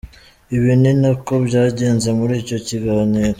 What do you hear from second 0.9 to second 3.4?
na ko byagenze muri icyo kiganiro.